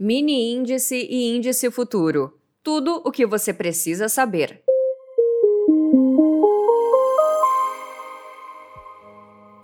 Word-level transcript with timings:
mini 0.00 0.54
índice 0.54 0.94
e 0.94 1.34
índice 1.34 1.68
futuro. 1.72 2.38
Tudo 2.62 3.02
o 3.04 3.10
que 3.10 3.26
você 3.26 3.52
precisa 3.52 4.08
saber. 4.08 4.62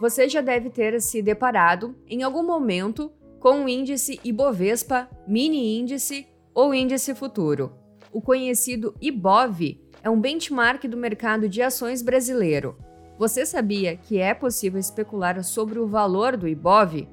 Você 0.01 0.29
já 0.29 0.41
deve 0.41 0.71
ter 0.71 1.01
se 1.01 1.23
deparado, 1.23 1.95
em 2.09 2.25
algum 2.25 2.43
momento, 2.43 3.13
com 3.39 3.65
o 3.65 3.69
índice 3.69 4.19
Ibovespa, 4.25 5.09
mini 5.25 5.79
índice 5.79 6.27
ou 6.53 6.75
índice 6.75 7.15
futuro. 7.15 7.73
O 8.13 8.21
conhecido 8.21 8.93
IBOV 9.01 9.81
é 10.03 10.11
um 10.11 10.21
benchmark 10.21 10.83
do 10.89 10.97
mercado 10.97 11.49
de 11.49 11.63
ações 11.63 12.03
brasileiro. 12.03 12.77
Você 13.21 13.47
sabia 13.47 13.97
que 13.97 14.19
é 14.19 14.35
possível 14.35 14.81
especular 14.81 15.45
sobre 15.45 15.79
o 15.79 15.87
valor 15.87 16.37
do 16.37 16.49
IBOV? 16.49 17.07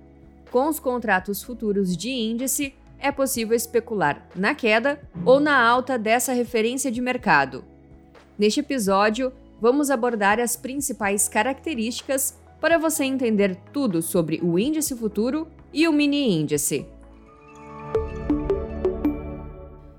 Com 0.50 0.68
os 0.68 0.80
contratos 0.80 1.44
futuros 1.44 1.96
de 1.96 2.10
índice, 2.10 2.74
é 3.02 3.12
possível 3.12 3.56
especular 3.56 4.28
na 4.36 4.54
queda 4.54 5.02
ou 5.26 5.40
na 5.40 5.60
alta 5.60 5.98
dessa 5.98 6.34
referência 6.34 6.92
de 6.92 7.02
mercado. 7.02 7.66
Neste 8.38 8.60
episódio, 8.60 9.34
vamos 9.60 9.90
abordar 9.90 10.40
as 10.40 10.56
principais 10.56 11.28
características 11.28 12.40
para 12.60 12.78
você 12.78 13.04
entender 13.04 13.58
tudo 13.74 14.02
sobre 14.02 14.40
o 14.42 14.58
índice 14.58 14.96
futuro 14.96 15.48
e 15.74 15.88
o 15.88 15.92
mini 15.92 16.32
índice. 16.32 16.86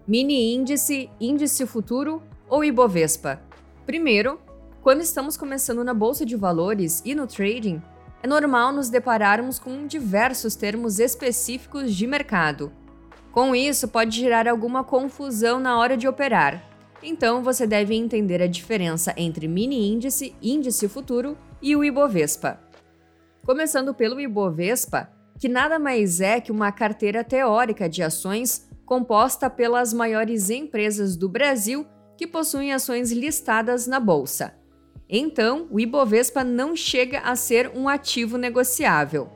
Mini 0.07 0.55
índice, 0.55 1.11
índice 1.21 1.67
futuro 1.67 2.23
ou 2.49 2.65
Ibovespa. 2.65 3.41
Primeiro, 3.85 4.41
quando 4.81 5.01
estamos 5.01 5.37
começando 5.37 5.83
na 5.83 5.95
bolsa 5.95 6.25
de 6.25 6.37
valores 6.37 7.03
e 7.05 7.15
no 7.15 7.27
trading, 7.27 7.81
é 8.23 8.27
normal 8.27 8.73
nos 8.73 8.89
depararmos 8.89 9.59
com 9.59 9.87
diversos 9.87 10.55
termos 10.55 10.99
específicos 10.99 11.95
de 11.95 12.07
mercado. 12.07 12.73
Com 13.33 13.55
isso, 13.55 13.89
pode 13.89 14.21
gerar 14.21 14.47
alguma 14.47 14.85
confusão 14.85 15.59
na 15.59 15.79
hora 15.79 15.97
de 15.97 16.07
operar. 16.07 16.63
Então, 17.03 17.43
você 17.43 17.67
deve 17.67 17.95
entender 17.95 18.43
a 18.43 18.47
diferença 18.47 19.15
entre 19.17 19.49
mini 19.49 19.91
índice, 19.91 20.37
índice 20.41 20.87
futuro 20.87 21.37
e 21.61 21.75
o 21.75 21.83
Ibovespa. 21.83 22.61
Começando 23.45 23.95
pelo 23.95 24.21
Ibovespa, 24.21 25.11
que 25.41 25.49
nada 25.49 25.79
mais 25.79 26.21
é 26.21 26.41
que 26.41 26.53
uma 26.53 26.71
carteira 26.71 27.25
teórica 27.25 27.89
de 27.89 28.03
ações 28.03 28.69
composta 28.85 29.49
pelas 29.49 29.95
maiores 29.95 30.51
empresas 30.51 31.17
do 31.17 31.29
Brasil 31.29 31.87
que 32.19 32.27
possuem 32.27 32.75
ações 32.75 33.11
listadas 33.11 33.87
na 33.87 33.99
bolsa. 33.99 34.55
Então, 35.09 35.67
o 35.71 35.81
Ibovespa 35.81 36.45
não 36.45 36.77
chega 36.77 37.21
a 37.21 37.35
ser 37.35 37.73
um 37.75 37.89
ativo 37.89 38.37
negociável. 38.37 39.31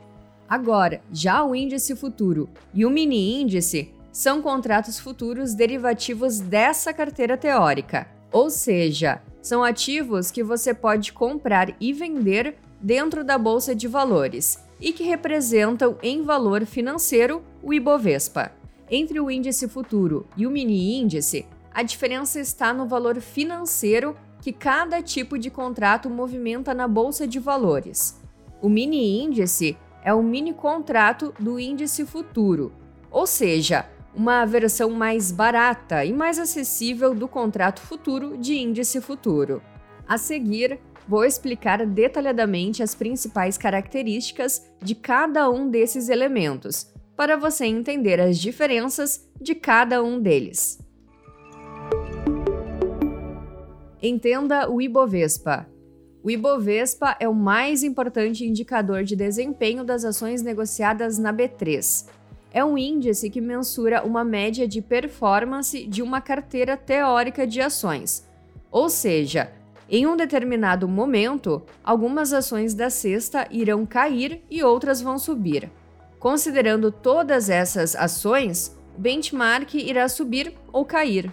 Agora, 0.49 1.01
já 1.13 1.45
o 1.45 1.55
índice 1.55 1.97
futuro 1.97 2.49
e 2.73 2.87
o 2.87 2.91
mini 2.91 3.41
índice 3.41 3.93
são 4.13 4.41
contratos 4.41 4.99
futuros 4.99 5.55
derivativos 5.55 6.39
dessa 6.41 6.93
carteira 6.93 7.37
teórica, 7.37 8.07
ou 8.33 8.49
seja, 8.49 9.21
são 9.43 9.63
ativos 9.63 10.31
que 10.31 10.43
você 10.43 10.73
pode 10.73 11.13
comprar 11.13 11.75
e 11.81 11.93
vender 11.93 12.57
dentro 12.81 13.25
da 13.25 13.37
bolsa 13.37 13.75
de 13.75 13.89
valores 13.89 14.59
e 14.81 14.93
que 14.93 15.05
representam 15.05 15.97
em 16.03 16.23
valor 16.23 16.65
financeiro 16.65 17.43
o 17.63 17.73
Ibovespa. 17.73 18.53
Entre 18.91 19.19
o 19.19 19.31
índice 19.31 19.69
futuro 19.69 20.27
e 20.37 20.47
o 20.47 20.51
mini 20.51 20.99
índice, 20.99 21.47
a 21.75 21.83
diferença 21.83 22.39
está 22.39 22.73
no 22.73 22.87
valor 22.87 23.21
financeiro 23.21 24.17
que 24.41 24.53
cada 24.53 25.03
tipo 25.03 25.39
de 25.39 25.51
contrato 25.51 26.09
movimenta 26.09 26.73
na 26.73 26.87
bolsa 26.87 27.27
de 27.27 27.39
valores. 27.39 28.21
O 28.63 28.69
mini 28.69 29.21
índice 29.23 29.77
é 30.07 30.15
o 30.15 30.23
mini 30.23 30.55
contrato 30.55 31.35
do 31.37 31.59
índice 31.59 32.07
futuro, 32.07 32.73
ou 33.11 33.27
seja, 33.27 33.91
uma 34.15 34.45
versão 34.45 34.89
mais 34.91 35.33
barata 35.33 36.05
e 36.05 36.13
mais 36.13 36.39
acessível 36.39 37.13
do 37.13 37.27
contrato 37.27 37.81
futuro 37.81 38.39
de 38.39 38.55
índice 38.55 39.01
futuro. 39.01 39.61
A 40.07 40.17
seguir, 40.17 40.79
vou 41.09 41.25
explicar 41.25 41.85
detalhadamente 41.85 42.85
as 42.85 42.95
principais 42.95 43.59
características 43.59 44.71
de 44.81 44.95
cada 44.95 45.51
um 45.51 45.69
desses 45.69 46.09
elementos, 46.09 46.87
para 47.17 47.37
você 47.37 47.67
entender 47.67 48.21
as 48.21 48.39
diferenças 48.39 49.29
de 49.41 49.57
cada 49.57 50.05
um 50.05 50.21
deles. 50.21 50.79
Entenda 54.01 54.71
o 54.71 54.81
Ibovespa. 54.81 55.67
O 56.27 56.31
Ibovespa 56.31 57.17
é 57.21 57.29
o 57.29 57.33
mais 57.33 57.85
importante 57.85 58.45
indicador 58.45 59.05
de 59.05 59.15
desempenho 59.15 59.85
das 59.85 60.05
ações 60.05 60.43
negociadas 60.43 61.19
na 61.19 61.33
B3. 61.33 62.09
É 62.53 62.65
um 62.65 62.77
índice 62.77 63.31
que 63.31 63.41
mensura 63.41 64.03
uma 64.03 64.25
média 64.25 64.67
de 64.67 64.83
performance 64.83 65.87
de 65.87 66.03
uma 66.03 66.21
carteira 66.21 66.77
teórica 66.77 67.47
de 67.47 67.61
ações. 67.61 68.29
Ou 68.73 68.91
seja, 68.91 69.53
em 69.89 70.05
um 70.05 70.17
determinado 70.17 70.89
momento, 70.89 71.63
algumas 71.85 72.33
ações 72.33 72.75
da 72.75 72.91
cesta 72.91 73.47
irão 73.49 73.87
cair 73.87 74.43
e 74.51 74.65
outras 74.65 75.01
vão 75.01 75.21
subir. 75.21 75.71
Considerando 76.19 76.91
todas 76.91 77.49
essas 77.49 77.95
ações, 77.95 78.77
o 78.99 79.01
benchmark 79.01 79.75
irá 79.75 80.09
subir 80.09 80.55
ou 80.73 80.85
cair. 80.85 81.31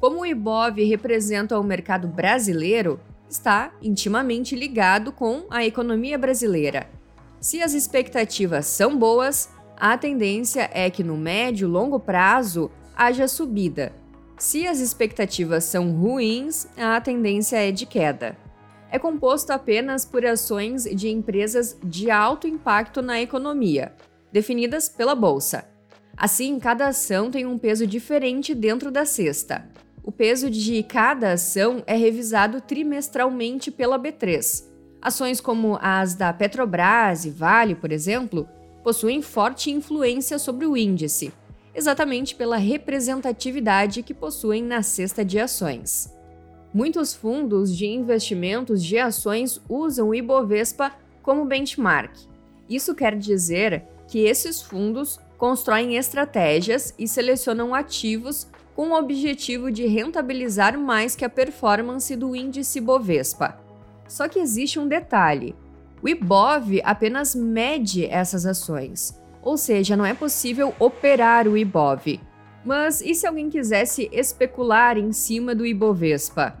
Como 0.00 0.20
o 0.20 0.26
IBOV 0.26 0.84
representa 0.84 1.60
o 1.60 1.62
mercado 1.62 2.08
brasileiro, 2.08 2.98
está 3.30 3.72
intimamente 3.80 4.56
ligado 4.56 5.12
com 5.12 5.44
a 5.48 5.64
economia 5.64 6.18
brasileira. 6.18 6.88
Se 7.40 7.62
as 7.62 7.72
expectativas 7.72 8.66
são 8.66 8.98
boas, 8.98 9.48
a 9.76 9.96
tendência 9.96 10.68
é 10.74 10.90
que 10.90 11.02
no 11.02 11.16
médio 11.16 11.66
e 11.66 11.70
longo 11.70 11.98
prazo 11.98 12.70
haja 12.94 13.26
subida. 13.26 13.94
Se 14.36 14.66
as 14.66 14.80
expectativas 14.80 15.64
são 15.64 15.92
ruins, 15.92 16.66
a 16.76 17.00
tendência 17.00 17.56
é 17.56 17.70
de 17.70 17.86
queda. 17.86 18.36
É 18.90 18.98
composto 18.98 19.52
apenas 19.52 20.04
por 20.04 20.26
ações 20.26 20.84
de 20.84 21.08
empresas 21.08 21.78
de 21.82 22.10
alto 22.10 22.48
impacto 22.48 23.00
na 23.00 23.20
economia, 23.20 23.94
definidas 24.32 24.88
pela 24.88 25.14
bolsa. 25.14 25.64
Assim, 26.16 26.58
cada 26.58 26.88
ação 26.88 27.30
tem 27.30 27.46
um 27.46 27.56
peso 27.56 27.86
diferente 27.86 28.54
dentro 28.54 28.90
da 28.90 29.06
cesta. 29.06 29.66
O 30.02 30.10
peso 30.10 30.48
de 30.48 30.82
cada 30.82 31.32
ação 31.32 31.82
é 31.86 31.94
revisado 31.94 32.60
trimestralmente 32.60 33.70
pela 33.70 33.98
B3. 33.98 34.64
Ações 35.00 35.40
como 35.40 35.78
as 35.80 36.14
da 36.14 36.32
Petrobras 36.32 37.26
e 37.26 37.30
Vale, 37.30 37.74
por 37.74 37.92
exemplo, 37.92 38.48
possuem 38.82 39.20
forte 39.20 39.70
influência 39.70 40.38
sobre 40.38 40.64
o 40.64 40.74
índice, 40.74 41.32
exatamente 41.74 42.34
pela 42.34 42.56
representatividade 42.56 44.02
que 44.02 44.14
possuem 44.14 44.62
na 44.62 44.82
cesta 44.82 45.22
de 45.22 45.38
ações. 45.38 46.10
Muitos 46.72 47.12
fundos 47.12 47.76
de 47.76 47.86
investimentos 47.86 48.82
de 48.82 48.96
ações 48.96 49.60
usam 49.68 50.08
o 50.08 50.14
Ibovespa 50.14 50.92
como 51.22 51.44
benchmark. 51.44 52.16
Isso 52.68 52.94
quer 52.94 53.16
dizer 53.16 53.84
que 54.08 54.20
esses 54.20 54.62
fundos 54.62 55.20
constroem 55.36 55.96
estratégias 55.96 56.94
e 56.98 57.06
selecionam 57.06 57.74
ativos 57.74 58.46
com 58.80 58.92
o 58.92 58.98
objetivo 58.98 59.70
de 59.70 59.86
rentabilizar 59.86 60.78
mais 60.78 61.14
que 61.14 61.22
a 61.22 61.28
performance 61.28 62.16
do 62.16 62.34
índice 62.34 62.80
Bovespa. 62.80 63.60
Só 64.08 64.26
que 64.26 64.38
existe 64.38 64.78
um 64.78 64.88
detalhe: 64.88 65.54
o 66.02 66.08
IBOV 66.08 66.80
apenas 66.82 67.34
mede 67.34 68.06
essas 68.06 68.46
ações, 68.46 69.20
ou 69.42 69.58
seja, 69.58 69.98
não 69.98 70.06
é 70.06 70.14
possível 70.14 70.74
operar 70.78 71.46
o 71.46 71.58
IBOV. 71.58 72.20
Mas 72.64 73.02
e 73.02 73.14
se 73.14 73.26
alguém 73.26 73.50
quisesse 73.50 74.08
especular 74.10 74.96
em 74.96 75.12
cima 75.12 75.54
do 75.54 75.66
Ibovespa? 75.66 76.56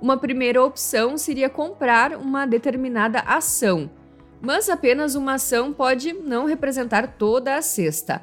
Uma 0.00 0.16
primeira 0.16 0.62
opção 0.62 1.18
seria 1.18 1.50
comprar 1.50 2.16
uma 2.16 2.46
determinada 2.46 3.18
ação, 3.22 3.90
mas 4.40 4.68
apenas 4.68 5.16
uma 5.16 5.34
ação 5.34 5.72
pode 5.72 6.12
não 6.12 6.46
representar 6.46 7.16
toda 7.18 7.56
a 7.56 7.60
cesta 7.60 8.22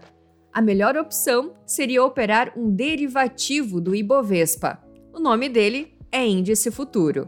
a 0.53 0.61
melhor 0.61 0.95
opção 0.95 1.53
seria 1.65 2.03
operar 2.03 2.53
um 2.55 2.69
derivativo 2.69 3.81
do 3.81 3.95
Ibovespa. 3.95 4.79
O 5.11 5.19
nome 5.19 5.49
dele 5.49 5.97
é 6.11 6.25
índice 6.25 6.69
futuro. 6.69 7.27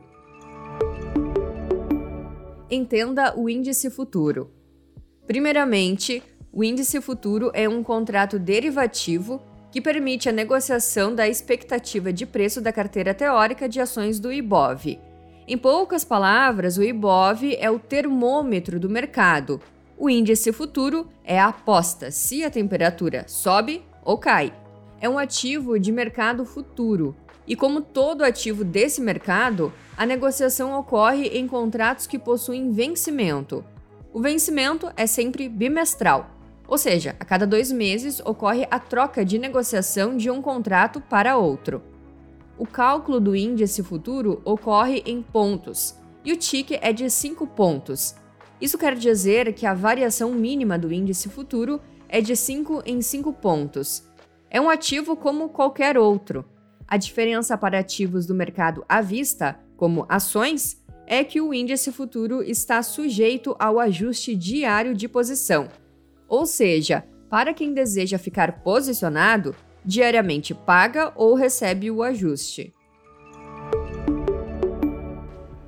Entenda 2.70 3.36
o 3.36 3.50
índice 3.50 3.90
futuro. 3.90 4.52
Primeiramente, 5.26 6.22
o 6.54 6.64
índice 6.64 7.02
futuro 7.02 7.50
é 7.54 7.68
um 7.68 7.82
contrato 7.82 8.38
derivativo 8.38 9.42
que 9.72 9.82
permite 9.82 10.30
a 10.30 10.32
negociação 10.32 11.14
da 11.14 11.28
expectativa 11.28 12.14
de 12.14 12.26
preço 12.28 12.62
da 12.62 12.72
carteira 12.72 13.14
teórica 13.14 13.68
de 13.68 13.80
ações 13.82 14.20
do 14.20 14.32
IBOV. 14.32 15.00
Em 15.48 15.58
poucas 15.58 16.06
palavras, 16.06 16.78
o 16.78 16.84
IBOV 16.84 17.56
é 17.60 17.70
o 17.70 17.80
termômetro 17.80 18.80
do 18.80 18.90
mercado, 18.90 19.60
o 19.98 20.10
índice 20.10 20.52
futuro 20.52 21.08
é 21.24 21.40
a 21.40 21.48
aposta 21.48 22.12
se 22.12 22.44
a 22.44 22.52
temperatura 22.52 23.26
sobe 23.28 23.82
ou 24.04 24.18
cai. 24.18 24.54
É 25.00 25.08
um 25.08 25.18
ativo 25.18 25.80
de 25.80 25.92
mercado 25.92 26.46
futuro 26.46 27.16
e, 27.48 27.56
como 27.56 27.82
todo 27.82 28.24
ativo 28.24 28.66
desse 28.66 29.00
mercado, 29.00 29.72
a 29.96 30.06
negociação 30.06 30.78
ocorre 30.78 31.28
em 31.28 31.48
contratos 31.48 32.08
que 32.08 32.20
possuem 32.20 32.72
vencimento. 32.72 33.64
O 34.12 34.20
vencimento 34.20 34.92
é 34.98 35.08
sempre 35.08 35.48
bimestral. 35.48 36.30
Ou 36.68 36.78
seja, 36.78 37.16
a 37.20 37.24
cada 37.24 37.46
dois 37.46 37.72
meses 37.72 38.20
ocorre 38.20 38.68
a 38.70 38.80
troca 38.80 39.24
de 39.24 39.38
negociação 39.38 40.18
de 40.18 40.30
um 40.30 40.42
contrato 40.42 41.00
para 41.00 41.38
outro. 41.38 41.82
O 42.58 42.66
cálculo 42.66 43.20
do 43.20 43.36
índice 43.36 43.84
futuro 43.84 44.42
ocorre 44.44 45.04
em 45.06 45.22
pontos 45.22 45.96
e 46.24 46.34
o 46.34 46.38
TIC 46.38 46.80
é 46.82 46.92
de 46.92 47.10
5 47.10 47.46
pontos. 47.48 48.16
Isso 48.60 48.78
quer 48.78 48.96
dizer 48.96 49.54
que 49.54 49.66
a 49.66 49.74
variação 49.74 50.32
mínima 50.32 50.78
do 50.78 50.92
índice 50.92 51.30
futuro 51.30 51.82
é 52.08 52.22
de 52.22 52.36
5 52.36 52.84
em 52.86 53.02
5 53.02 53.34
pontos. 53.34 54.04
É 54.50 54.62
um 54.62 54.70
ativo 54.70 55.16
como 55.16 55.50
qualquer 55.50 55.98
outro. 55.98 56.46
A 56.88 56.98
diferença 56.98 57.58
para 57.58 57.80
ativos 57.80 58.26
do 58.26 58.34
mercado 58.34 58.86
à 58.88 59.02
vista, 59.02 59.60
como 59.76 60.06
ações, 60.08 60.82
é 61.08 61.24
que 61.24 61.42
o 61.42 61.54
índice 61.54 61.92
futuro 61.92 62.42
está 62.42 62.82
sujeito 62.82 63.56
ao 63.60 63.80
ajuste 63.80 64.36
diário 64.36 64.96
de 64.96 65.08
posição. 65.08 65.68
Ou 66.28 66.46
seja, 66.46 67.04
para 67.30 67.54
quem 67.54 67.74
deseja 67.74 68.18
ficar 68.18 68.64
posicionado, 68.64 69.56
diariamente 69.84 70.54
paga 70.54 71.12
ou 71.16 71.36
recebe 71.36 71.92
o 71.92 72.02
ajuste. 72.02 72.74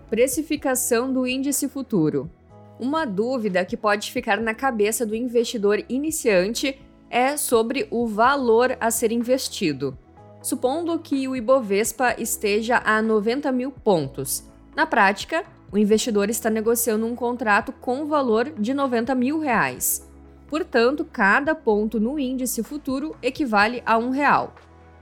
Precificação 0.10 1.12
do 1.12 1.28
índice 1.28 1.68
futuro. 1.68 2.32
Uma 2.80 3.06
dúvida 3.06 3.66
que 3.66 3.76
pode 3.76 4.12
ficar 4.12 4.40
na 4.40 4.54
cabeça 4.54 5.06
do 5.06 5.16
investidor 5.16 5.84
iniciante 5.90 6.80
é 7.10 7.36
sobre 7.36 7.88
o 7.90 8.06
valor 8.06 8.78
a 8.80 8.92
ser 8.92 9.12
investido. 9.12 9.98
Supondo 10.42 11.00
que 11.00 11.28
o 11.28 11.36
Ibovespa 11.36 12.16
esteja 12.20 12.82
a 12.86 13.02
90 13.02 13.52
mil 13.52 13.72
pontos. 13.72 14.44
Na 14.76 14.86
prática, 14.86 15.44
o 15.72 15.78
investidor 15.78 16.30
está 16.30 16.50
negociando 16.50 17.06
um 17.06 17.16
contrato 17.16 17.72
com 17.72 18.06
valor 18.06 18.52
de 18.52 18.74
90 18.74 19.16
mil 19.16 19.40
reais. 19.40 20.08
Portanto, 20.48 21.04
cada 21.04 21.56
ponto 21.56 22.00
no 22.00 22.20
índice 22.20 22.62
futuro 22.62 23.16
equivale 23.22 23.82
a 23.86 23.98
um 23.98 24.12
real. 24.12 24.54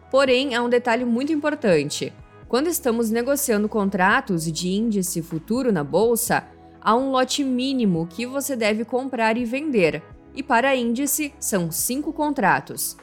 Porém, 0.10 0.56
há 0.56 0.64
um 0.64 0.70
detalhe 0.70 1.04
muito 1.04 1.34
importante. 1.34 2.14
Quando 2.48 2.68
estamos 2.68 3.10
negociando 3.10 3.68
contratos 3.68 4.50
de 4.52 4.70
índice 4.70 5.22
futuro 5.22 5.72
na 5.72 5.84
bolsa, 5.84 6.48
há 6.86 6.96
um 6.96 7.10
lote 7.10 7.44
mínimo 7.44 8.06
que 8.06 8.28
você 8.28 8.56
deve 8.56 8.86
comprar 8.86 9.38
e 9.38 9.44
vender, 9.44 10.04
e 10.36 10.44
para 10.44 10.76
índice 10.76 11.34
são 11.40 11.72
cinco 11.72 12.14
contratos. 12.14 12.96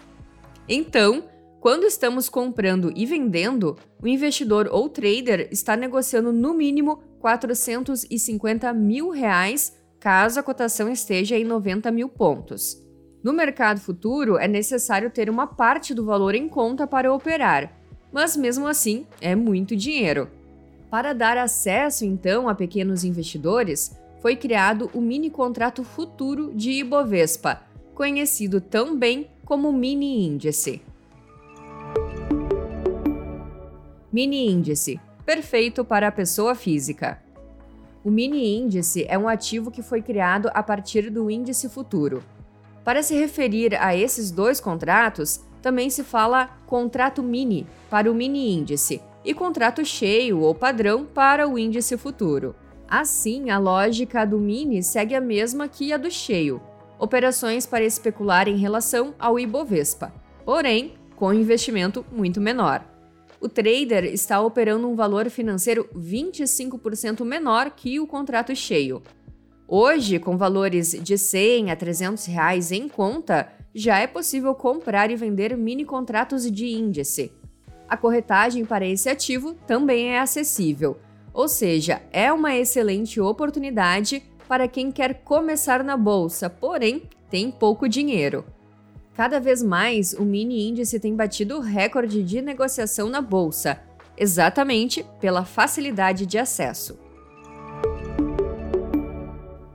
Então, 0.68 1.24
quando 1.60 1.84
estamos 1.84 2.28
comprando 2.28 2.92
e 2.94 3.04
vendendo, 3.04 3.76
o 4.00 4.06
investidor 4.06 4.68
ou 4.70 4.88
trader 4.88 5.48
está 5.50 5.76
negociando 5.76 6.32
no 6.32 6.54
mínimo 6.54 7.02
450 7.18 8.72
mil 8.72 9.10
reais 9.10 9.76
caso 9.98 10.38
a 10.38 10.42
cotação 10.42 10.88
esteja 10.88 11.36
em 11.36 11.44
90 11.44 11.90
mil 11.90 12.08
pontos. 12.08 12.80
No 13.22 13.32
mercado 13.32 13.80
futuro, 13.80 14.36
é 14.36 14.46
necessário 14.46 15.10
ter 15.10 15.28
uma 15.28 15.46
parte 15.46 15.92
do 15.92 16.04
valor 16.04 16.36
em 16.36 16.48
conta 16.48 16.86
para 16.86 17.12
operar, 17.12 17.72
mas 18.12 18.36
mesmo 18.36 18.66
assim 18.66 19.06
é 19.20 19.34
muito 19.34 19.74
dinheiro. 19.74 20.28
Para 20.92 21.14
dar 21.14 21.38
acesso 21.38 22.04
então 22.04 22.50
a 22.50 22.54
pequenos 22.54 23.02
investidores, 23.02 23.96
foi 24.20 24.36
criado 24.36 24.90
o 24.92 25.00
mini 25.00 25.30
contrato 25.30 25.82
futuro 25.82 26.52
de 26.54 26.70
Ibovespa, 26.70 27.62
conhecido 27.94 28.60
também 28.60 29.26
como 29.42 29.72
mini 29.72 30.26
índice. 30.26 30.82
Mini 34.12 34.50
índice 34.50 35.00
perfeito 35.24 35.82
para 35.82 36.08
a 36.08 36.12
pessoa 36.12 36.54
física. 36.54 37.22
O 38.04 38.10
mini 38.10 38.54
índice 38.54 39.06
é 39.08 39.16
um 39.16 39.26
ativo 39.26 39.70
que 39.70 39.80
foi 39.80 40.02
criado 40.02 40.50
a 40.52 40.62
partir 40.62 41.08
do 41.08 41.30
índice 41.30 41.70
futuro. 41.70 42.22
Para 42.84 43.02
se 43.02 43.14
referir 43.14 43.74
a 43.80 43.96
esses 43.96 44.30
dois 44.30 44.60
contratos, 44.60 45.40
também 45.62 45.88
se 45.88 46.04
fala 46.04 46.48
contrato 46.66 47.22
mini 47.22 47.66
para 47.88 48.12
o 48.12 48.14
mini 48.14 48.52
índice 48.52 49.00
e 49.24 49.34
contrato 49.34 49.84
cheio 49.84 50.40
ou 50.40 50.54
padrão 50.54 51.04
para 51.04 51.48
o 51.48 51.58
índice 51.58 51.96
futuro. 51.96 52.54
Assim, 52.88 53.50
a 53.50 53.58
lógica 53.58 54.24
do 54.24 54.38
mini 54.38 54.82
segue 54.82 55.14
a 55.14 55.20
mesma 55.20 55.68
que 55.68 55.92
a 55.92 55.96
do 55.96 56.10
cheio, 56.10 56.60
operações 56.98 57.66
para 57.66 57.84
especular 57.84 58.48
em 58.48 58.56
relação 58.56 59.14
ao 59.18 59.38
Ibovespa, 59.38 60.12
porém 60.44 60.94
com 61.16 61.32
investimento 61.32 62.04
muito 62.12 62.40
menor 62.40 62.84
o 63.42 63.48
trader 63.48 64.04
está 64.04 64.40
operando 64.40 64.88
um 64.88 64.94
valor 64.94 65.28
financeiro 65.28 65.88
25% 65.96 67.24
menor 67.24 67.72
que 67.72 67.98
o 67.98 68.06
contrato 68.06 68.54
cheio. 68.54 69.02
Hoje, 69.66 70.20
com 70.20 70.36
valores 70.36 70.92
de 70.92 71.18
100 71.18 71.72
a 71.72 71.76
300 71.76 72.24
reais 72.26 72.70
em 72.70 72.88
conta, 72.88 73.48
já 73.74 73.98
é 73.98 74.06
possível 74.06 74.54
comprar 74.54 75.10
e 75.10 75.16
vender 75.16 75.56
mini 75.56 75.84
contratos 75.84 76.48
de 76.48 76.68
índice. 76.68 77.32
A 77.92 77.96
corretagem 77.98 78.64
para 78.64 78.86
esse 78.86 79.10
ativo 79.10 79.52
também 79.66 80.14
é 80.14 80.18
acessível, 80.18 80.96
ou 81.30 81.46
seja, 81.46 82.00
é 82.10 82.32
uma 82.32 82.56
excelente 82.56 83.20
oportunidade 83.20 84.22
para 84.48 84.66
quem 84.66 84.90
quer 84.90 85.20
começar 85.22 85.84
na 85.84 85.94
bolsa, 85.94 86.48
porém 86.48 87.02
tem 87.28 87.50
pouco 87.50 87.86
dinheiro. 87.86 88.46
Cada 89.14 89.38
vez 89.38 89.62
mais, 89.62 90.14
o 90.14 90.22
mini 90.22 90.70
índice 90.70 90.98
tem 90.98 91.14
batido 91.14 91.58
o 91.58 91.60
recorde 91.60 92.22
de 92.22 92.40
negociação 92.40 93.10
na 93.10 93.20
bolsa, 93.20 93.82
exatamente 94.16 95.04
pela 95.20 95.44
facilidade 95.44 96.24
de 96.24 96.38
acesso. 96.38 96.98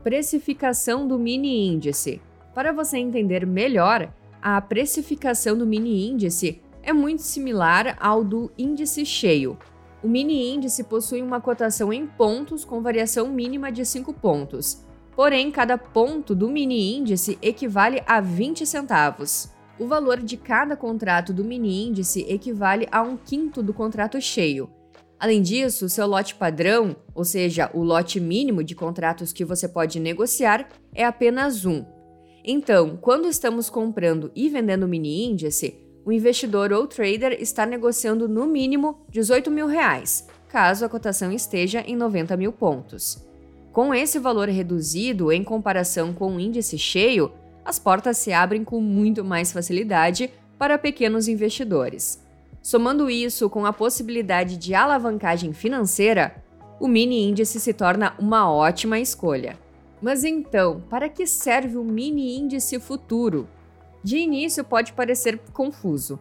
Precificação 0.03 1.07
do 1.07 1.19
mini 1.19 1.67
índice. 1.67 2.19
Para 2.55 2.71
você 2.71 2.97
entender 2.97 3.45
melhor, 3.45 4.11
a 4.41 4.59
precificação 4.59 5.55
do 5.55 5.67
mini 5.67 6.09
índice 6.09 6.63
é 6.87 6.93
muito 6.93 7.21
similar 7.21 7.95
ao 7.99 8.23
do 8.23 8.51
índice 8.57 9.05
cheio. 9.05 9.59
O 10.01 10.07
mini 10.07 10.51
índice 10.55 10.83
possui 10.83 11.21
uma 11.21 11.39
cotação 11.39 11.93
em 11.93 12.07
pontos 12.07 12.65
com 12.65 12.81
variação 12.81 13.27
mínima 13.29 13.71
de 13.71 13.85
5 13.85 14.11
pontos 14.13 14.87
Porém, 15.17 15.49
cada 15.49 15.79
ponto 15.79 16.35
do 16.35 16.47
mini 16.47 16.95
índice 16.95 17.39
equivale 17.41 18.03
a 18.05 18.21
20 18.21 18.67
centavos. 18.67 19.49
O 19.79 19.87
valor 19.87 20.17
de 20.17 20.37
cada 20.37 20.75
contrato 20.75 21.33
do 21.33 21.43
mini 21.43 21.87
índice 21.87 22.23
equivale 22.29 22.87
a 22.91 23.01
um 23.01 23.17
quinto 23.17 23.63
do 23.63 23.73
contrato 23.73 24.21
cheio. 24.21 24.69
Além 25.19 25.41
disso, 25.41 25.89
seu 25.89 26.05
lote 26.05 26.35
padrão, 26.35 26.95
ou 27.15 27.25
seja, 27.25 27.71
o 27.73 27.81
lote 27.81 28.19
mínimo 28.19 28.63
de 28.63 28.75
contratos 28.75 29.33
que 29.33 29.43
você 29.43 29.67
pode 29.67 29.99
negociar, 29.99 30.69
é 30.93 31.03
apenas 31.03 31.65
um. 31.65 31.83
Então, 32.45 32.95
quando 32.95 33.27
estamos 33.27 33.71
comprando 33.71 34.31
e 34.35 34.47
vendendo 34.49 34.87
mini 34.87 35.25
índice, 35.25 35.79
o 36.07 36.11
investidor 36.13 36.71
ou 36.71 36.87
trader 36.87 37.35
está 37.37 37.65
negociando 37.65 38.29
no 38.29 38.47
mínimo 38.47 38.97
18 39.09 39.51
mil 39.51 39.67
reais, 39.67 40.25
caso 40.47 40.85
a 40.85 40.89
cotação 40.89 41.33
esteja 41.33 41.81
em 41.81 41.97
90 41.97 42.37
mil 42.37 42.53
pontos. 42.53 43.21
Com 43.73 43.93
esse 43.93 44.17
valor 44.17 44.47
reduzido 44.47 45.33
em 45.33 45.43
comparação 45.43 46.13
com 46.13 46.33
o 46.33 46.39
índice 46.39 46.77
cheio, 46.77 47.29
as 47.65 47.77
portas 47.77 48.17
se 48.17 48.31
abrem 48.31 48.63
com 48.63 48.79
muito 48.79 49.21
mais 49.21 49.51
facilidade 49.51 50.31
para 50.57 50.77
pequenos 50.77 51.27
investidores. 51.27 52.23
Somando 52.61 53.09
isso 53.09 53.49
com 53.49 53.65
a 53.65 53.73
possibilidade 53.73 54.55
de 54.55 54.73
alavancagem 54.73 55.51
financeira, 55.51 56.41
o 56.79 56.87
mini 56.87 57.27
índice 57.27 57.59
se 57.59 57.73
torna 57.73 58.13
uma 58.17 58.49
ótima 58.49 58.97
escolha. 58.97 59.59
Mas 60.01 60.23
então, 60.23 60.81
para 60.89 61.09
que 61.09 61.27
serve 61.27 61.75
o 61.75 61.83
mini 61.83 62.37
índice 62.37 62.79
futuro? 62.79 63.45
De 64.07 64.19
início 64.19 64.63
pode 64.63 64.93
parecer 64.93 65.37
confuso, 65.51 66.17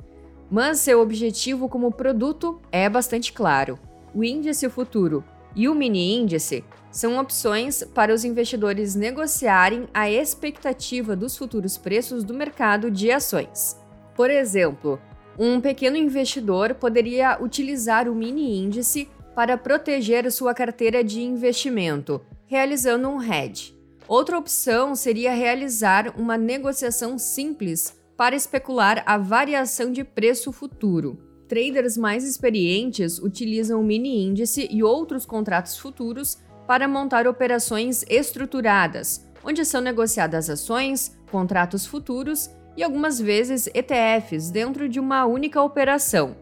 mas 0.51 0.81
seu 0.81 1.01
objetivo 1.01 1.69
como 1.69 1.93
produto 1.93 2.61
é 2.73 2.89
bastante 2.89 3.33
claro. 3.33 3.79
O 4.13 4.25
índice 4.25 4.69
futuro 4.69 5.23
e 5.55 5.69
o 5.69 5.75
mini 5.75 6.17
índice 6.17 6.65
são 6.91 7.17
opções 7.17 7.85
para 7.95 8.13
os 8.13 8.25
investidores 8.25 8.97
negociarem 8.97 9.87
a 9.95 10.11
expectativa 10.11 11.15
dos 11.15 11.37
futuros 11.37 11.79
preços 11.79 12.25
do 12.25 12.35
mercado 12.35 12.91
de 12.91 13.13
ações. 13.13 13.81
Por 14.17 14.31
exemplo, 14.31 15.01
um 15.39 15.61
pequeno 15.61 15.97
investidor 15.97 16.75
poderia 16.75 17.41
utilizar 17.41 18.09
o 18.09 18.17
mini 18.17 18.59
índice 18.59 19.09
para 19.33 19.57
proteger 19.57 20.29
sua 20.33 20.53
carteira 20.53 21.05
de 21.05 21.23
investimento, 21.23 22.21
realizando 22.49 23.09
um 23.09 23.23
hedge. 23.23 23.76
Outra 24.09 24.39
opção 24.39 24.95
seria 24.95 25.35
realizar 25.35 26.15
uma 26.17 26.39
negociação 26.39 27.19
simples 27.19 27.99
para 28.17 28.37
especular 28.37 29.03
a 29.05 29.19
variação 29.19 29.91
de 29.91 30.05
preço 30.05 30.53
futuro. 30.53 31.19
Traders 31.49 31.97
mais 31.97 32.25
experientes 32.25 33.19
utilizam 33.19 33.81
o 33.81 33.85
mini 33.85 34.25
índice 34.25 34.69
e 34.71 34.83
outros 34.83 35.27
contratos 35.27 35.77
futuros 35.77 36.39
para 36.69 36.87
montar 36.87 37.27
operações 37.27 38.05
estruturadas, 38.09 39.27
onde 39.45 39.65
são 39.65 39.81
negociadas 39.81 40.49
ações, 40.49 41.17
contratos 41.31 41.85
futuros 41.85 42.49
e 42.77 42.83
algumas 42.83 43.21
vezes 43.21 43.69
ETFs 43.75 44.51
dentro 44.51 44.89
de 44.89 45.01
uma 45.01 45.27
única 45.27 45.61
operação. 45.63 46.37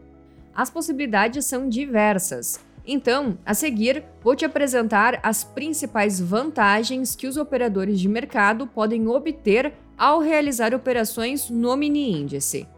As 0.55 0.71
possibilidades 0.71 1.47
são 1.47 1.69
diversas. 1.69 2.61
Então, 2.87 3.39
a 3.47 3.55
seguir, 3.55 4.05
vou 4.23 4.37
te 4.37 4.45
apresentar 4.45 5.19
as 5.23 5.43
principais 5.43 6.21
vantagens 6.21 7.17
que 7.17 7.27
os 7.27 7.37
operadores 7.37 7.99
de 7.99 8.09
mercado 8.09 8.67
podem 8.67 9.09
obter 9.09 9.73
ao 9.97 10.21
realizar 10.21 10.75
operações 10.75 11.49
no 11.49 11.75
mini 11.77 12.13
índice. 12.13 12.69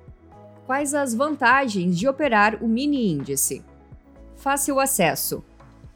Quais 0.65 0.95
as 0.95 1.15
vantagens 1.15 1.99
de 1.99 2.07
operar 2.09 2.63
o 2.63 2.69
mini 2.69 3.13
índice? 3.13 3.65
Fácil 4.37 4.79
acesso. 4.79 5.45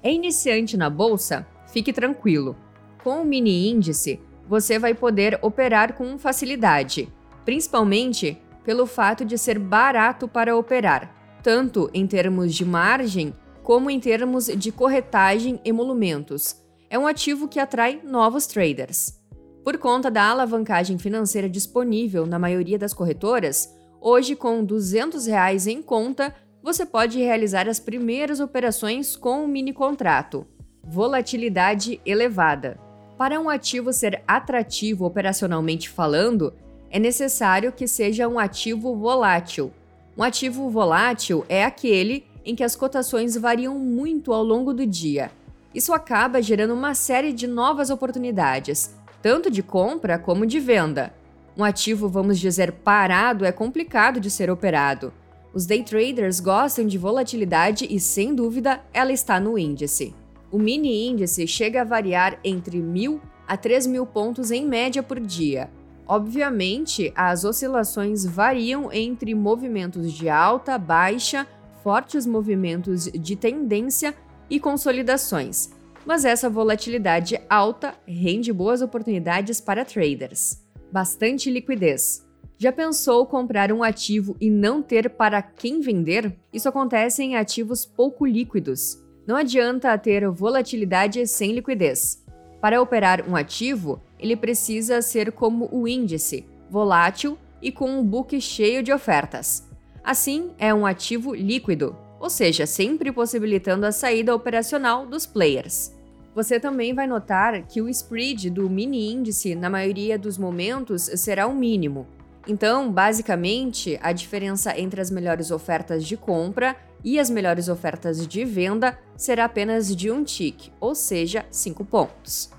É 0.03 0.13
iniciante 0.13 0.77
na 0.77 0.91
bolsa? 0.91 1.47
Fique 1.73 1.93
tranquilo. 1.93 2.57
Com 3.05 3.23
o 3.23 3.25
mini 3.25 3.71
índice, 3.71 4.21
você 4.49 4.79
vai 4.79 4.95
poder 4.95 5.39
operar 5.43 5.93
com 5.93 6.19
facilidade, 6.19 7.09
principalmente 7.45 8.41
pelo 8.65 8.87
fato 8.87 9.25
de 9.25 9.39
ser 9.39 9.59
barato 9.59 10.27
para 10.27 10.57
operar, 10.57 11.15
tanto 11.43 11.89
em 11.95 12.07
termos 12.07 12.55
de 12.55 12.65
margem 12.65 13.33
como 13.63 13.91
em 13.91 14.01
termos 14.01 14.47
de 14.47 14.73
corretagem 14.73 15.61
e 15.65 15.69
emolumentos. 15.69 16.57
É 16.89 16.99
um 16.99 17.07
ativo 17.07 17.47
que 17.47 17.61
atrai 17.61 18.01
novos 18.05 18.47
traders. 18.47 19.21
Por 19.63 19.79
conta 19.79 20.11
da 20.11 20.25
alavancagem 20.25 20.99
financeira 20.99 21.49
disponível 21.49 22.27
na 22.27 22.39
maioria 22.39 22.79
das 22.79 22.95
corretoras, 22.95 23.73
hoje 24.01 24.35
com 24.35 24.65
200 24.65 25.27
reais 25.27 25.67
em 25.67 25.83
conta, 25.83 26.35
você 26.63 26.85
pode 26.85 27.19
realizar 27.19 27.69
as 27.69 27.79
primeiras 27.79 28.41
operações 28.41 29.17
com 29.17 29.45
um 29.45 29.47
mini 29.47 29.73
contrato. 29.73 30.47
Volatilidade 30.83 32.01
elevada. 32.05 32.79
Para 33.17 33.39
um 33.39 33.49
ativo 33.51 33.93
ser 33.93 34.23
atrativo 34.27 35.05
operacionalmente 35.05 35.89
falando, 35.89 36.55
é 36.91 36.99
necessário 36.99 37.71
que 37.71 37.87
seja 37.87 38.27
um 38.27 38.39
ativo 38.39 38.97
volátil. 38.97 39.71
Um 40.17 40.23
ativo 40.23 40.69
volátil 40.69 41.45
é 41.49 41.65
aquele 41.65 42.25
em 42.45 42.55
que 42.55 42.65
as 42.65 42.77
cotações 42.77 43.37
variam 43.37 43.79
muito 43.79 44.33
ao 44.33 44.43
longo 44.43 44.73
do 44.73 44.87
dia. 44.87 45.31
Isso 45.75 45.93
acaba 45.93 46.43
gerando 46.43 46.75
uma 46.75 46.95
série 46.95 47.33
de 47.33 47.47
novas 47.47 47.91
oportunidades, 47.91 48.95
tanto 49.23 49.51
de 49.51 49.63
compra 49.63 50.19
como 50.19 50.47
de 50.47 50.59
venda. 50.59 51.15
Um 51.57 51.65
ativo, 51.65 52.09
vamos 52.09 52.39
dizer, 52.39 52.73
parado 52.73 53.45
é 53.45 53.53
complicado 53.53 54.19
de 54.19 54.31
ser 54.31 54.51
operado. 54.51 55.13
Os 55.53 55.67
day 55.67 55.83
traders 55.83 56.41
gostam 56.41 56.87
de 56.87 56.97
volatilidade 56.97 57.87
e, 57.91 57.99
sem 57.99 58.35
dúvida, 58.35 58.81
ela 58.93 59.13
está 59.13 59.41
no 59.41 59.59
índice. 59.59 60.15
O 60.51 60.59
mini 60.59 61.07
índice 61.07 61.47
chega 61.47 61.83
a 61.83 61.85
variar 61.85 62.39
entre 62.45 62.79
1.000 62.79 63.21
a 63.47 63.59
3.000 63.59 64.07
pontos 64.07 64.51
em 64.51 64.65
média 64.65 65.03
por 65.03 65.19
dia. 65.19 65.69
Obviamente, 66.07 67.13
as 67.15 67.45
oscilações 67.45 68.25
variam 68.25 68.93
entre 68.93 69.35
movimentos 69.35 70.13
de 70.13 70.29
alta, 70.29 70.77
baixa 70.77 71.47
fortes 71.83 72.27
movimentos 72.27 73.05
de 73.05 73.37
tendência 73.37 74.15
e 74.49 74.59
consolidações, 74.59 75.71
mas 76.05 76.25
essa 76.25 76.49
volatilidade 76.49 77.41
alta 77.49 77.95
rende 78.07 78.53
boas 78.53 78.83
oportunidades 78.83 79.61
para 79.61 79.85
traders. 79.85 80.65
Bastante 80.93 81.51
liquidez. 81.51 82.27
Já 82.59 82.73
pensou 82.73 83.25
comprar 83.25 83.73
um 83.73 83.83
ativo 83.83 84.37
e 84.41 84.51
não 84.51 84.83
ter 84.83 85.09
para 85.11 85.41
quem 85.41 85.81
vender? 85.81 86.37
Isso 86.53 86.69
acontece 86.69 87.23
em 87.23 87.37
ativos 87.37 87.87
pouco 87.87 88.27
líquidos. 88.27 89.03
Não 89.27 89.37
adianta 89.37 89.97
ter 89.97 90.29
volatilidade 90.29 91.27
sem 91.27 91.53
liquidez. 91.53 92.23
Para 92.61 92.83
operar 92.83 93.27
um 93.27 93.35
ativo, 93.35 94.03
ele 94.19 94.37
precisa 94.37 95.01
ser 95.01 95.33
como 95.33 95.69
o 95.73 95.89
índice, 95.89 96.45
volátil 96.69 97.39
e 97.63 97.73
com 97.73 97.89
um 97.89 98.05
book 98.05 98.39
cheio 98.41 98.83
de 98.83 98.93
ofertas. 98.93 99.70
Assim, 100.03 100.51
é 100.59 100.73
um 100.73 100.87
ativo 100.87 101.35
líquido, 101.35 101.97
ou 102.19 102.31
seja, 102.31 102.67
sempre 102.67 103.13
possibilitando 103.13 103.87
a 103.87 103.93
saída 103.93 104.35
operacional 104.35 105.07
dos 105.07 105.27
players. 105.27 105.93
Você 106.35 106.61
também 106.61 106.95
vai 106.95 107.07
notar 107.07 107.67
que 107.67 107.83
o 107.83 107.89
spread 107.89 108.51
do 108.51 108.71
mini 108.71 109.13
índice, 109.13 109.55
na 109.55 109.69
maioria 109.69 110.19
dos 110.19 110.39
momentos, 110.39 111.03
será 111.17 111.47
o 111.47 111.55
mínimo. 111.55 112.07
Então, 112.47 112.91
basicamente, 112.91 113.99
a 114.03 114.13
diferença 114.13 114.79
entre 114.79 115.01
as 115.01 115.11
melhores 115.11 115.51
ofertas 115.51 116.07
de 116.07 116.17
compra 116.17 116.77
e 117.05 117.19
as 117.19 117.29
melhores 117.29 117.69
ofertas 117.69 118.27
de 118.27 118.45
venda 118.45 118.99
será 119.17 119.45
apenas 119.45 119.95
de 119.95 120.11
um 120.11 120.25
tick, 120.25 120.71
ou 120.81 120.95
seja, 120.95 121.45
5 121.51 121.85
pontos. 121.85 122.51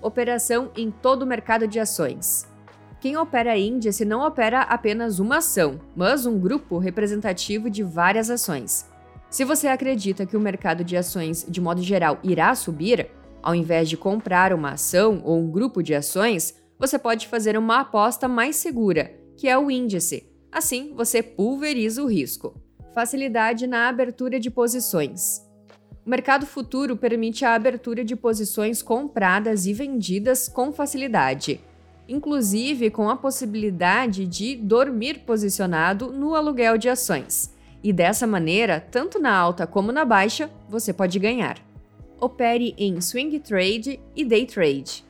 Operação 0.00 0.70
em 0.76 0.90
todo 0.90 1.22
o 1.22 1.26
mercado 1.26 1.68
de 1.68 1.78
ações. 1.78 2.49
Quem 3.00 3.16
opera 3.16 3.56
índice 3.56 4.04
não 4.04 4.26
opera 4.26 4.60
apenas 4.60 5.18
uma 5.18 5.38
ação, 5.38 5.80
mas 5.96 6.26
um 6.26 6.38
grupo 6.38 6.76
representativo 6.76 7.70
de 7.70 7.82
várias 7.82 8.28
ações. 8.28 8.86
Se 9.30 9.42
você 9.42 9.68
acredita 9.68 10.26
que 10.26 10.36
o 10.36 10.40
mercado 10.40 10.84
de 10.84 10.98
ações, 10.98 11.46
de 11.48 11.62
modo 11.62 11.80
geral, 11.80 12.18
irá 12.22 12.54
subir, 12.54 13.08
ao 13.42 13.54
invés 13.54 13.88
de 13.88 13.96
comprar 13.96 14.52
uma 14.52 14.72
ação 14.72 15.22
ou 15.24 15.40
um 15.40 15.50
grupo 15.50 15.82
de 15.82 15.94
ações, 15.94 16.54
você 16.78 16.98
pode 16.98 17.26
fazer 17.26 17.56
uma 17.56 17.80
aposta 17.80 18.28
mais 18.28 18.56
segura, 18.56 19.10
que 19.34 19.48
é 19.48 19.56
o 19.56 19.70
índice. 19.70 20.30
Assim, 20.52 20.92
você 20.94 21.22
pulveriza 21.22 22.02
o 22.02 22.06
risco. 22.06 22.54
Facilidade 22.94 23.66
na 23.66 23.88
abertura 23.88 24.38
de 24.38 24.50
posições. 24.50 25.40
O 26.04 26.10
mercado 26.10 26.44
futuro 26.44 26.94
permite 26.98 27.46
a 27.46 27.54
abertura 27.54 28.04
de 28.04 28.14
posições 28.14 28.82
compradas 28.82 29.64
e 29.64 29.72
vendidas 29.72 30.48
com 30.48 30.70
facilidade 30.70 31.60
inclusive 32.10 32.90
com 32.90 33.08
a 33.08 33.14
possibilidade 33.14 34.26
de 34.26 34.56
dormir 34.56 35.20
posicionado 35.20 36.12
no 36.12 36.34
aluguel 36.34 36.76
de 36.76 36.88
ações. 36.88 37.54
E 37.84 37.92
dessa 37.92 38.26
maneira, 38.26 38.80
tanto 38.80 39.20
na 39.20 39.32
alta 39.32 39.64
como 39.64 39.92
na 39.92 40.04
baixa, 40.04 40.50
você 40.68 40.92
pode 40.92 41.20
ganhar. 41.20 41.58
Opere 42.20 42.74
em 42.76 43.00
swing 43.00 43.38
trade 43.38 44.00
e 44.16 44.24
day 44.24 44.44
trade. 44.44 45.04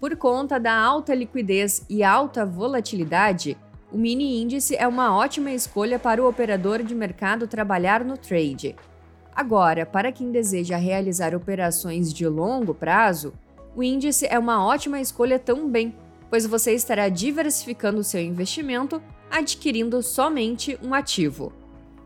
Por 0.00 0.16
conta 0.16 0.58
da 0.58 0.74
alta 0.74 1.14
liquidez 1.14 1.84
e 1.90 2.02
alta 2.02 2.46
volatilidade, 2.46 3.54
o 3.92 3.98
mini 3.98 4.40
índice 4.40 4.74
é 4.74 4.88
uma 4.88 5.14
ótima 5.14 5.50
escolha 5.50 5.98
para 5.98 6.22
o 6.22 6.28
operador 6.28 6.82
de 6.82 6.94
mercado 6.94 7.46
trabalhar 7.46 8.02
no 8.02 8.16
trade. 8.16 8.74
Agora, 9.36 9.84
para 9.84 10.10
quem 10.10 10.32
deseja 10.32 10.78
realizar 10.78 11.34
operações 11.34 12.14
de 12.14 12.26
longo 12.26 12.72
prazo, 12.72 13.34
o 13.76 13.82
índice 13.82 14.26
é 14.26 14.38
uma 14.38 14.64
ótima 14.64 15.00
escolha 15.00 15.38
também, 15.38 15.94
pois 16.30 16.46
você 16.46 16.72
estará 16.72 17.08
diversificando 17.08 18.04
seu 18.04 18.22
investimento 18.22 19.02
adquirindo 19.30 20.02
somente 20.02 20.78
um 20.82 20.94
ativo. 20.94 21.52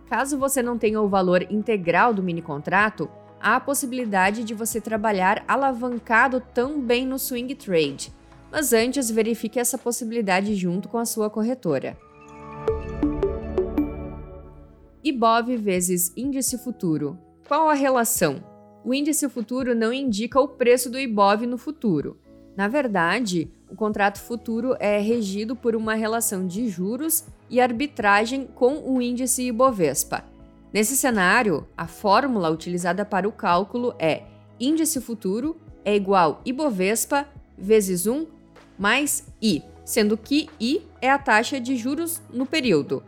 Caso 0.08 0.38
você 0.38 0.62
não 0.62 0.78
tenha 0.78 1.00
o 1.00 1.08
valor 1.08 1.46
integral 1.50 2.12
do 2.12 2.22
mini 2.22 2.42
contrato, 2.42 3.08
há 3.40 3.56
a 3.56 3.60
possibilidade 3.60 4.42
de 4.42 4.54
você 4.54 4.80
trabalhar 4.80 5.44
alavancado 5.46 6.40
também 6.40 7.06
no 7.06 7.18
swing 7.18 7.54
trade, 7.54 8.12
mas 8.50 8.72
antes 8.72 9.10
verifique 9.10 9.58
essa 9.58 9.76
possibilidade 9.76 10.54
junto 10.54 10.88
com 10.88 10.98
a 10.98 11.04
sua 11.04 11.28
corretora. 11.28 11.96
IBOV 15.02 15.56
vezes 15.58 16.12
índice 16.16 16.56
futuro. 16.56 17.18
Qual 17.46 17.68
a 17.68 17.74
relação? 17.74 18.42
O 18.82 18.94
índice 18.94 19.28
futuro 19.28 19.74
não 19.74 19.92
indica 19.92 20.40
o 20.40 20.48
preço 20.48 20.90
do 20.90 20.98
IBOV 20.98 21.46
no 21.46 21.58
futuro. 21.58 22.18
Na 22.56 22.68
verdade, 22.68 23.50
o 23.74 23.76
contrato 23.76 24.20
futuro 24.20 24.76
é 24.78 25.00
regido 25.00 25.56
por 25.56 25.74
uma 25.74 25.94
relação 25.94 26.46
de 26.46 26.68
juros 26.68 27.24
e 27.50 27.60
arbitragem 27.60 28.46
com 28.54 28.76
o 28.88 29.02
índice 29.02 29.42
Ibovespa. 29.48 30.22
Nesse 30.72 30.96
cenário, 30.96 31.66
a 31.76 31.88
fórmula 31.88 32.50
utilizada 32.50 33.04
para 33.04 33.28
o 33.28 33.32
cálculo 33.32 33.92
é 33.98 34.22
índice 34.60 35.00
futuro 35.00 35.56
é 35.84 35.96
igual 35.96 36.40
Ibovespa 36.44 37.26
vezes 37.58 38.06
1 38.06 38.28
mais 38.78 39.26
I, 39.42 39.60
sendo 39.84 40.16
que 40.16 40.48
I 40.60 40.86
é 41.02 41.10
a 41.10 41.18
taxa 41.18 41.58
de 41.58 41.74
juros 41.74 42.22
no 42.32 42.46
período. 42.46 43.02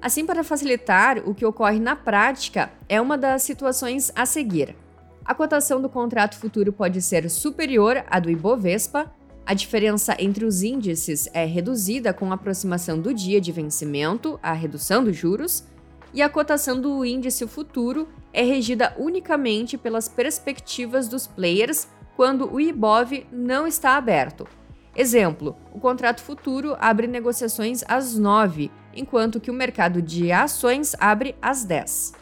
Assim, 0.00 0.24
para 0.24 0.42
facilitar, 0.42 1.18
o 1.28 1.34
que 1.34 1.44
ocorre 1.44 1.78
na 1.78 1.94
prática 1.94 2.70
é 2.88 2.98
uma 2.98 3.18
das 3.18 3.42
situações 3.42 4.10
a 4.16 4.24
seguir. 4.24 4.74
A 5.22 5.34
cotação 5.34 5.82
do 5.82 5.88
contrato 5.90 6.38
futuro 6.38 6.72
pode 6.72 7.02
ser 7.02 7.28
superior 7.28 8.02
à 8.08 8.18
do 8.18 8.30
Ibovespa 8.30 9.12
a 9.48 9.54
diferença 9.54 10.14
entre 10.18 10.44
os 10.44 10.62
índices 10.62 11.26
é 11.32 11.46
reduzida 11.46 12.12
com 12.12 12.30
a 12.30 12.34
aproximação 12.34 13.00
do 13.00 13.14
dia 13.14 13.40
de 13.40 13.50
vencimento, 13.50 14.38
a 14.42 14.52
redução 14.52 15.02
dos 15.02 15.16
juros, 15.16 15.64
e 16.12 16.20
a 16.20 16.28
cotação 16.28 16.78
do 16.78 17.02
índice 17.02 17.46
futuro 17.46 18.06
é 18.30 18.42
regida 18.42 18.94
unicamente 18.98 19.78
pelas 19.78 20.06
perspectivas 20.06 21.08
dos 21.08 21.26
players 21.26 21.88
quando 22.14 22.52
o 22.52 22.60
IBOV 22.60 23.26
não 23.32 23.66
está 23.66 23.96
aberto. 23.96 24.46
Exemplo: 24.94 25.56
o 25.72 25.80
contrato 25.80 26.20
futuro 26.20 26.76
abre 26.78 27.06
negociações 27.06 27.82
às 27.88 28.18
9, 28.18 28.70
enquanto 28.94 29.40
que 29.40 29.50
o 29.50 29.54
mercado 29.54 30.02
de 30.02 30.30
ações 30.30 30.94
abre 31.00 31.34
às 31.40 31.64
10. 31.64 32.12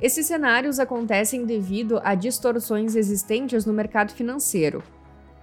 Esses 0.00 0.26
cenários 0.26 0.78
acontecem 0.78 1.44
devido 1.44 2.00
a 2.04 2.14
distorções 2.14 2.94
existentes 2.94 3.66
no 3.66 3.72
mercado 3.72 4.12
financeiro, 4.12 4.84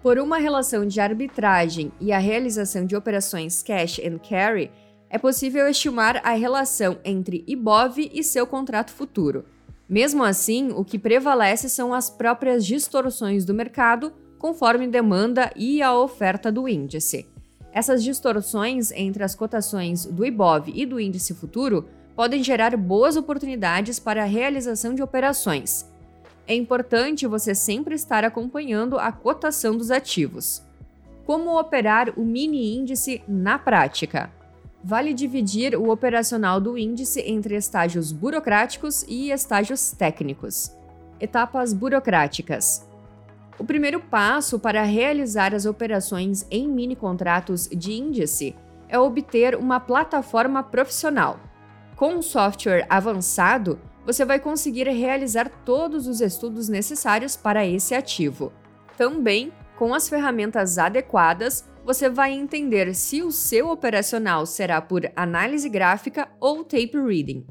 por 0.05 0.19
uma 0.19 0.37
relação 0.37 0.85
de 0.85 1.01
arbitragem 1.01 1.91
e 1.99 2.11
a 2.11 2.19
realização 2.19 2.85
de 2.85 2.95
operações 2.95 3.63
cash 3.63 3.97
and 3.97 4.19
carry, 4.19 4.69
é 5.09 5.17
possível 5.17 5.67
estimar 5.67 6.21
a 6.23 6.33
relação 6.33 6.99
entre 7.03 7.43
IBOV 7.47 8.11
e 8.13 8.23
seu 8.23 8.45
contrato 8.45 8.91
futuro. 8.91 9.45
Mesmo 9.89 10.23
assim, 10.23 10.71
o 10.75 10.85
que 10.85 10.99
prevalece 10.99 11.67
são 11.69 11.91
as 11.91 12.07
próprias 12.07 12.63
distorções 12.63 13.45
do 13.45 13.53
mercado, 13.55 14.13
conforme 14.37 14.87
demanda 14.87 15.51
e 15.55 15.81
a 15.81 15.97
oferta 15.97 16.51
do 16.51 16.69
índice. 16.69 17.25
Essas 17.73 18.03
distorções 18.03 18.91
entre 18.91 19.23
as 19.23 19.33
cotações 19.33 20.05
do 20.05 20.23
IBOV 20.23 20.71
e 20.71 20.85
do 20.85 20.99
índice 20.99 21.33
futuro 21.33 21.89
podem 22.15 22.43
gerar 22.43 22.77
boas 22.77 23.17
oportunidades 23.17 23.97
para 23.97 24.21
a 24.21 24.27
realização 24.27 24.93
de 24.93 25.01
operações. 25.01 25.83
É 26.47 26.53
importante 26.53 27.25
você 27.25 27.55
sempre 27.55 27.95
estar 27.95 28.23
acompanhando 28.23 28.99
a 28.99 29.11
cotação 29.11 29.75
dos 29.75 29.89
ativos. 29.89 30.63
Como 31.25 31.59
operar 31.59 32.13
o 32.17 32.23
mini 32.23 32.75
índice 32.77 33.23
na 33.27 33.57
prática? 33.57 34.31
Vale 34.83 35.11
dividir 35.11 35.75
o 35.75 35.89
operacional 35.89 36.61
do 36.61 36.77
índice 36.77 37.19
entre 37.21 37.55
estágios 37.55 38.11
burocráticos 38.11 39.03
e 39.07 39.31
estágios 39.31 39.91
técnicos. 39.91 40.71
Etapas 41.19 41.73
burocráticas. 41.73 42.87
O 43.57 43.63
primeiro 43.63 43.99
passo 43.99 44.59
para 44.59 44.83
realizar 44.83 45.55
as 45.55 45.65
operações 45.65 46.45
em 46.51 46.67
mini 46.67 46.95
contratos 46.95 47.67
de 47.69 47.93
índice 47.93 48.55
é 48.87 48.99
obter 48.99 49.55
uma 49.55 49.79
plataforma 49.79 50.61
profissional. 50.61 51.39
Com 51.95 52.15
um 52.15 52.21
software 52.21 52.85
avançado, 52.87 53.79
você 54.05 54.23
vai 54.23 54.39
conseguir 54.39 54.87
realizar 54.87 55.49
todos 55.65 56.07
os 56.07 56.21
estudos 56.21 56.69
necessários 56.69 57.35
para 57.35 57.65
esse 57.65 57.95
ativo. 57.95 58.53
Também, 58.97 59.51
com 59.77 59.93
as 59.93 60.07
ferramentas 60.07 60.77
adequadas, 60.77 61.67
você 61.83 62.09
vai 62.09 62.31
entender 62.31 62.93
se 62.95 63.21
o 63.21 63.31
seu 63.31 63.69
operacional 63.69 64.45
será 64.45 64.81
por 64.81 65.11
análise 65.15 65.67
gráfica 65.69 66.27
ou 66.39 66.63
tape 66.63 66.93
reading. 66.95 67.45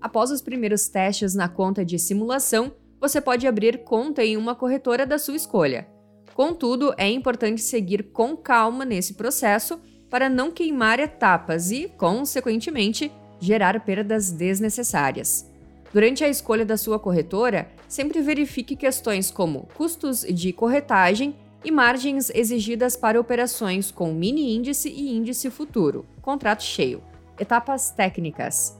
Após 0.00 0.30
os 0.30 0.40
primeiros 0.40 0.88
testes 0.88 1.34
na 1.34 1.48
conta 1.48 1.84
de 1.84 1.98
simulação, 1.98 2.72
você 3.00 3.20
pode 3.20 3.46
abrir 3.46 3.82
conta 3.84 4.24
em 4.24 4.36
uma 4.36 4.54
corretora 4.54 5.06
da 5.06 5.18
sua 5.18 5.36
escolha. 5.36 5.88
Contudo, 6.34 6.94
é 6.96 7.08
importante 7.08 7.60
seguir 7.60 8.12
com 8.12 8.36
calma 8.36 8.84
nesse 8.84 9.14
processo 9.14 9.80
para 10.08 10.28
não 10.28 10.50
queimar 10.50 10.98
etapas 10.98 11.70
e, 11.70 11.88
consequentemente, 11.88 13.10
gerar 13.40 13.84
perdas 13.84 14.30
desnecessárias. 14.30 15.49
Durante 15.92 16.22
a 16.22 16.28
escolha 16.28 16.64
da 16.64 16.76
sua 16.76 17.00
corretora, 17.00 17.68
sempre 17.88 18.20
verifique 18.20 18.76
questões 18.76 19.30
como 19.30 19.68
custos 19.74 20.20
de 20.20 20.52
corretagem 20.52 21.34
e 21.64 21.70
margens 21.70 22.30
exigidas 22.30 22.96
para 22.96 23.20
operações 23.20 23.90
com 23.90 24.12
mini 24.12 24.54
índice 24.54 24.88
e 24.88 25.16
índice 25.16 25.50
futuro, 25.50 26.06
contrato 26.22 26.62
cheio. 26.62 27.02
Etapas 27.38 27.90
técnicas. 27.90 28.78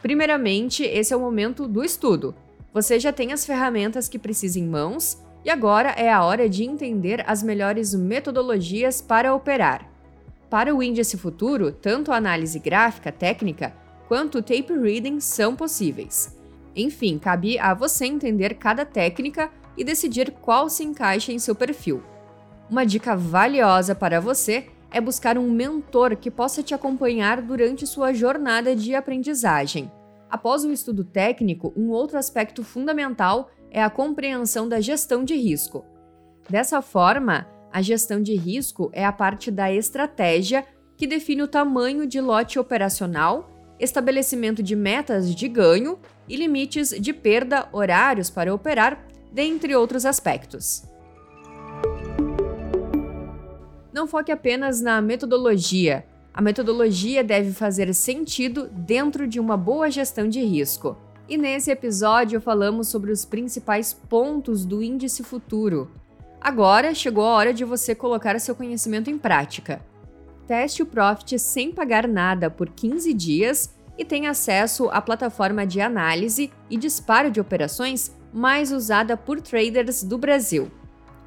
Primeiramente, 0.00 0.82
esse 0.82 1.12
é 1.12 1.16
o 1.16 1.20
momento 1.20 1.68
do 1.68 1.84
estudo. 1.84 2.34
Você 2.72 2.98
já 2.98 3.12
tem 3.12 3.32
as 3.32 3.44
ferramentas 3.44 4.08
que 4.08 4.18
precisa 4.18 4.58
em 4.58 4.66
mãos 4.66 5.18
e 5.44 5.50
agora 5.50 5.90
é 5.90 6.10
a 6.10 6.24
hora 6.24 6.48
de 6.48 6.64
entender 6.64 7.22
as 7.26 7.42
melhores 7.42 7.94
metodologias 7.94 9.00
para 9.00 9.34
operar. 9.34 9.90
Para 10.48 10.74
o 10.74 10.82
índice 10.82 11.16
futuro, 11.16 11.70
tanto 11.70 12.12
a 12.12 12.16
análise 12.16 12.58
gráfica 12.58 13.12
técnica 13.12 13.74
quanto 14.08 14.38
o 14.38 14.42
tape 14.42 14.72
reading 14.72 15.20
são 15.20 15.54
possíveis. 15.54 16.35
Enfim, 16.76 17.18
cabe 17.18 17.58
a 17.58 17.72
você 17.72 18.04
entender 18.04 18.54
cada 18.54 18.84
técnica 18.84 19.50
e 19.76 19.82
decidir 19.82 20.30
qual 20.30 20.68
se 20.68 20.84
encaixa 20.84 21.32
em 21.32 21.38
seu 21.38 21.54
perfil. 21.54 22.02
Uma 22.68 22.84
dica 22.84 23.16
valiosa 23.16 23.94
para 23.94 24.20
você 24.20 24.66
é 24.90 25.00
buscar 25.00 25.38
um 25.38 25.50
mentor 25.50 26.16
que 26.16 26.30
possa 26.30 26.62
te 26.62 26.74
acompanhar 26.74 27.40
durante 27.40 27.86
sua 27.86 28.12
jornada 28.12 28.76
de 28.76 28.94
aprendizagem. 28.94 29.90
Após 30.28 30.64
o 30.64 30.72
estudo 30.72 31.04
técnico, 31.04 31.72
um 31.76 31.90
outro 31.90 32.18
aspecto 32.18 32.62
fundamental 32.62 33.50
é 33.70 33.82
a 33.82 33.90
compreensão 33.90 34.68
da 34.68 34.80
gestão 34.80 35.24
de 35.24 35.34
risco. 35.34 35.84
Dessa 36.48 36.82
forma, 36.82 37.46
a 37.72 37.82
gestão 37.82 38.22
de 38.22 38.34
risco 38.34 38.90
é 38.92 39.04
a 39.04 39.12
parte 39.12 39.50
da 39.50 39.72
estratégia 39.72 40.64
que 40.96 41.06
define 41.06 41.42
o 41.42 41.48
tamanho 41.48 42.06
de 42.06 42.20
lote 42.20 42.58
operacional, 42.58 43.50
estabelecimento 43.78 44.62
de 44.62 44.74
metas 44.74 45.34
de 45.34 45.48
ganho 45.48 45.98
e 46.28 46.36
limites 46.36 46.90
de 46.90 47.12
perda, 47.12 47.68
horários 47.72 48.30
para 48.30 48.54
operar, 48.54 49.06
dentre 49.32 49.74
outros 49.76 50.06
aspectos. 50.06 50.82
não 53.96 54.06
foque 54.06 54.30
apenas 54.30 54.82
na 54.82 55.00
metodologia. 55.00 56.04
A 56.32 56.42
metodologia 56.42 57.24
deve 57.24 57.50
fazer 57.52 57.94
sentido 57.94 58.68
dentro 58.70 59.26
de 59.26 59.40
uma 59.40 59.56
boa 59.56 59.90
gestão 59.90 60.28
de 60.28 60.44
risco. 60.44 60.98
E 61.26 61.38
nesse 61.38 61.70
episódio 61.70 62.38
falamos 62.38 62.88
sobre 62.88 63.10
os 63.10 63.24
principais 63.24 63.94
pontos 63.94 64.66
do 64.66 64.82
índice 64.82 65.22
futuro. 65.22 65.90
Agora 66.38 66.94
chegou 66.94 67.24
a 67.24 67.34
hora 67.34 67.54
de 67.54 67.64
você 67.64 67.94
colocar 67.94 68.38
seu 68.38 68.54
conhecimento 68.54 69.08
em 69.08 69.16
prática. 69.16 69.80
Teste 70.46 70.82
o 70.82 70.86
Profit 70.86 71.38
sem 71.38 71.72
pagar 71.72 72.06
nada 72.06 72.48
por 72.48 72.70
15 72.70 73.12
dias 73.12 73.74
e 73.98 74.04
tenha 74.04 74.30
acesso 74.30 74.88
à 74.90 75.00
plataforma 75.00 75.66
de 75.66 75.80
análise 75.80 76.50
e 76.70 76.76
disparo 76.76 77.30
de 77.30 77.40
operações 77.40 78.14
mais 78.32 78.70
usada 78.70 79.16
por 79.16 79.40
traders 79.40 80.02
do 80.02 80.18
Brasil. 80.18 80.70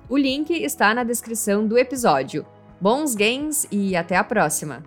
O 0.07 0.17
link 0.17 0.51
está 0.51 0.93
na 0.93 1.03
descrição 1.03 1.67
do 1.67 1.77
episódio. 1.77 2.45
Bons 2.79 3.13
games 3.13 3.67
e 3.71 3.95
até 3.95 4.15
a 4.15 4.23
próxima! 4.23 4.83